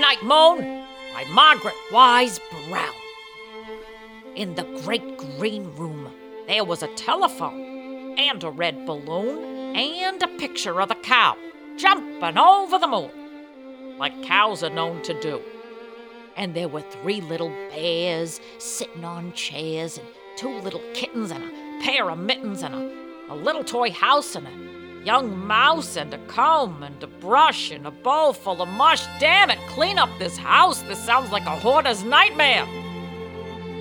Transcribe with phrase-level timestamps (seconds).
[0.00, 2.94] Goodnight Moon by Margaret Wise Brown.
[4.34, 6.10] In the great green room,
[6.46, 11.36] there was a telephone and a red balloon and a picture of the cow
[11.76, 13.10] jumping over the moon,
[13.98, 15.38] like cows are known to do.
[16.34, 21.84] And there were three little bears sitting on chairs, and two little kittens, and a
[21.84, 26.18] pair of mittens, and a, a little toy house, and a young mouse, and a
[26.26, 29.06] comb, and a brush, and a bowl full of mush.
[29.18, 30.82] Damn it, clean up this house.
[30.82, 32.64] This sounds like a hoarder's nightmare.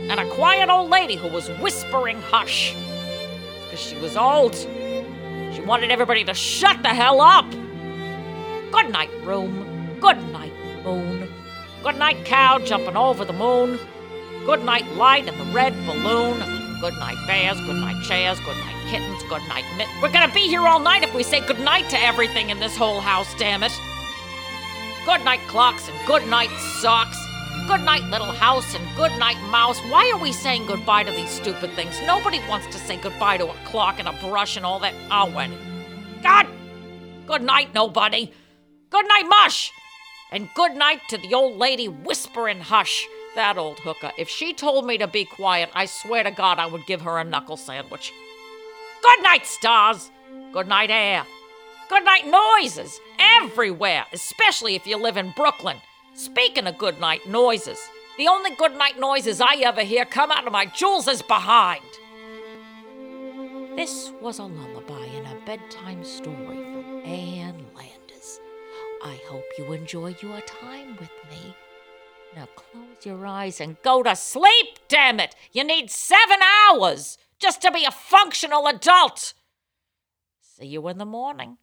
[0.09, 2.75] And a quiet old lady who was whispering hush.
[3.63, 4.55] Because she was old.
[4.55, 7.49] She wanted everybody to shut the hell up.
[8.71, 9.97] Good night, room.
[9.99, 11.27] Good night, moon.
[11.83, 13.79] Good night, cow jumping over the moon.
[14.45, 16.58] Good night, light and the red balloon.
[16.79, 17.59] Good night, bears.
[17.61, 18.39] Good night, chairs.
[18.39, 19.21] Good night, kittens.
[19.23, 19.87] Good night, mitt.
[20.01, 22.77] We're gonna be here all night if we say good night to everything in this
[22.77, 23.77] whole house, damn it.
[25.05, 26.49] Good night, clocks, and good night,
[26.81, 27.17] socks.
[27.67, 29.79] Good night, little house, and good night, mouse.
[29.89, 31.99] Why are we saying goodbye to these stupid things?
[32.05, 34.93] Nobody wants to say goodbye to a clock and a brush and all that.
[35.11, 35.53] Oh, when?
[36.23, 36.47] God!
[37.27, 38.31] Good night, nobody.
[38.89, 39.71] Good night, mush!
[40.31, 43.05] And good night to the old lady whispering hush.
[43.35, 44.11] That old hooker.
[44.17, 47.19] If she told me to be quiet, I swear to God I would give her
[47.19, 48.11] a knuckle sandwich.
[49.01, 50.11] Good night, stars.
[50.51, 51.25] Good night, air.
[51.89, 52.99] Good night, noises.
[53.19, 55.77] Everywhere, especially if you live in Brooklyn.
[56.15, 57.79] Speaking of good night noises,
[58.17, 61.81] the only good night noises I ever hear come out of my Jules's behind.
[63.75, 68.41] This was a lullaby and a bedtime story from Anne Landers.
[69.03, 71.55] I hope you enjoyed your time with me.
[72.35, 75.35] Now close your eyes and go to sleep, damn it!
[75.51, 79.33] You need seven hours just to be a functional adult.
[80.41, 81.57] See you in the morning.